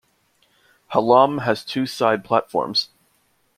Hallam 0.87 1.41
has 1.41 1.63
two 1.63 1.85
side 1.85 2.23
platforms. 2.25 2.89